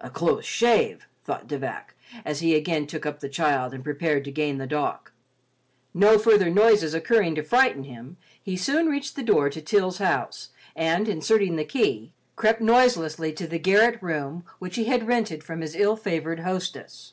[0.00, 4.24] "A close shave," thought De Vac, as he again took up the child and prepared
[4.24, 5.12] to gain the dock.
[5.94, 10.48] No further noises occurring to frighten him, he soon reached the door to Til's house
[10.74, 15.60] and, inserting the key, crept noiselessly to the garret room which he had rented from
[15.60, 17.12] his ill favored hostess.